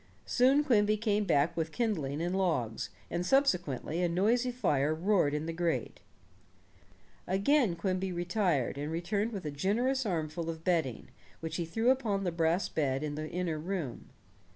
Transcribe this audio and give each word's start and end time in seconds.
Soon 0.25 0.63
Quimby 0.63 0.97
came 0.97 1.25
back 1.25 1.55
with 1.55 1.71
kindling 1.71 2.23
and 2.23 2.35
logs, 2.35 2.89
and 3.11 3.23
subsequently 3.23 4.01
a 4.01 4.09
noisy 4.09 4.51
fire 4.51 4.95
roared 4.95 5.35
in 5.35 5.45
the 5.45 5.53
grate. 5.53 5.99
Again 7.27 7.75
Quimby 7.75 8.11
retired, 8.11 8.79
and 8.79 8.91
returned 8.91 9.31
with 9.31 9.45
a 9.45 9.51
generous 9.51 10.03
armful 10.03 10.49
of 10.49 10.63
bedding, 10.63 11.09
which 11.39 11.57
he 11.57 11.65
threw 11.65 11.91
upon 11.91 12.23
the 12.23 12.31
brass 12.31 12.67
bed 12.67 13.03
in 13.03 13.13
the 13.13 13.29
inner 13.29 13.59
room. 13.59 14.09